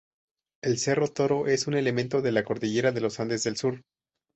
[0.63, 3.81] El Cerro Toro es un elemento de la cordillera de los Andes del sur.